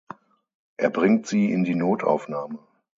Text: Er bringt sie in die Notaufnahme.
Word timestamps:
Er 0.77 0.89
bringt 0.89 1.27
sie 1.27 1.51
in 1.51 1.63
die 1.63 1.75
Notaufnahme. 1.75 2.57